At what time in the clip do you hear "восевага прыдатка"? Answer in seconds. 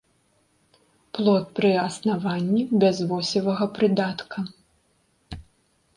3.15-4.39